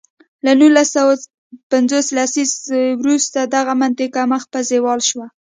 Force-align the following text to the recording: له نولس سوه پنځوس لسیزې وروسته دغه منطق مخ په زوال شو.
له 0.45 0.51
نولس 0.59 0.87
سوه 0.95 1.13
پنځوس 1.71 2.07
لسیزې 2.17 2.83
وروسته 3.01 3.39
دغه 3.55 3.73
منطق 3.81 4.13
مخ 4.31 4.43
په 4.53 4.59
زوال 4.69 4.99
شو. 5.09 5.21